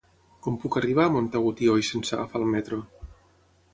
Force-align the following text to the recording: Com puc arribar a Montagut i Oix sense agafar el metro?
Com 0.45 0.55
puc 0.61 0.77
arribar 0.79 1.05
a 1.09 1.11
Montagut 1.15 1.63
i 1.65 1.69
Oix 1.75 1.91
sense 1.97 2.17
agafar 2.17 2.43
el 2.43 2.49
metro? 2.55 2.81